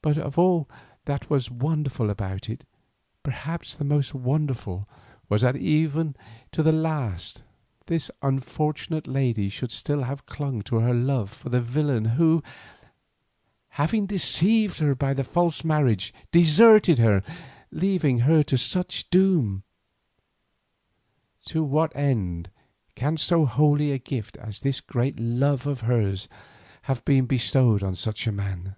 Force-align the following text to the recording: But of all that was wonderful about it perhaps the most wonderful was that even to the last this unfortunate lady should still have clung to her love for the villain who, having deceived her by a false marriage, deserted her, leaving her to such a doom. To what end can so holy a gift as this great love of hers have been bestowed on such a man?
But 0.00 0.16
of 0.16 0.38
all 0.38 0.68
that 1.06 1.28
was 1.28 1.50
wonderful 1.50 2.08
about 2.08 2.48
it 2.48 2.64
perhaps 3.24 3.74
the 3.74 3.82
most 3.84 4.14
wonderful 4.14 4.86
was 5.28 5.42
that 5.42 5.56
even 5.56 6.14
to 6.52 6.62
the 6.62 6.70
last 6.70 7.42
this 7.86 8.08
unfortunate 8.22 9.08
lady 9.08 9.48
should 9.48 9.72
still 9.72 10.04
have 10.04 10.24
clung 10.24 10.62
to 10.62 10.76
her 10.76 10.94
love 10.94 11.30
for 11.32 11.48
the 11.48 11.60
villain 11.60 12.04
who, 12.04 12.44
having 13.70 14.06
deceived 14.06 14.78
her 14.78 14.94
by 14.94 15.10
a 15.10 15.24
false 15.24 15.64
marriage, 15.64 16.14
deserted 16.30 16.98
her, 17.00 17.24
leaving 17.72 18.20
her 18.20 18.44
to 18.44 18.56
such 18.56 19.00
a 19.02 19.08
doom. 19.10 19.64
To 21.46 21.64
what 21.64 21.90
end 21.96 22.50
can 22.94 23.16
so 23.16 23.46
holy 23.46 23.90
a 23.90 23.98
gift 23.98 24.36
as 24.36 24.60
this 24.60 24.80
great 24.80 25.18
love 25.18 25.66
of 25.66 25.80
hers 25.82 26.28
have 26.82 27.04
been 27.04 27.26
bestowed 27.26 27.82
on 27.82 27.96
such 27.96 28.28
a 28.28 28.32
man? 28.32 28.76